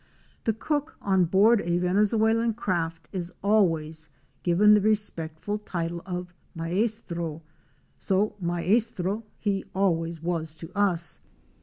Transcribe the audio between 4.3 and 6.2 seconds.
given the respectful title